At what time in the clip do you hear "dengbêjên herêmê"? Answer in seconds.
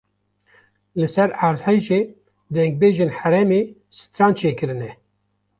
2.55-3.61